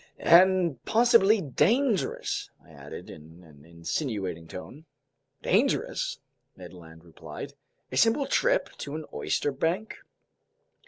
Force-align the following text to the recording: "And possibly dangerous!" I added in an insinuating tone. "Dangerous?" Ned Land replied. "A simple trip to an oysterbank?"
"And 0.17 0.83
possibly 0.83 1.41
dangerous!" 1.41 2.49
I 2.65 2.71
added 2.71 3.07
in 3.11 3.43
an 3.43 3.63
insinuating 3.63 4.47
tone. 4.47 4.85
"Dangerous?" 5.43 6.17
Ned 6.57 6.73
Land 6.73 7.03
replied. 7.03 7.53
"A 7.91 7.97
simple 7.97 8.25
trip 8.25 8.71
to 8.79 8.95
an 8.95 9.05
oysterbank?" 9.13 9.93